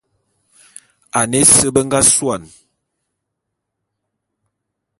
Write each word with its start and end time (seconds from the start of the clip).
Ane 1.19 1.37
ese 1.43 1.67
be 1.73 1.79
nga 1.85 1.99
suane. 2.13 2.49